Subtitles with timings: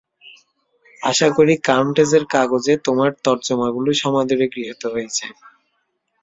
[1.01, 5.25] আশা করি কাউণ্টেস-এর কাগজে তোমার তর্জমাগুলি সমাদরে গৃহীত হয়েছে।